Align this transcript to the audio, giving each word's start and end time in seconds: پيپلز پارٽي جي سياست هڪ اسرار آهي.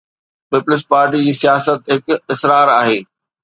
پيپلز 0.53 0.81
پارٽي 0.91 1.19
جي 1.27 1.33
سياست 1.43 1.79
هڪ 1.95 2.05
اسرار 2.33 2.67
آهي. 2.81 2.99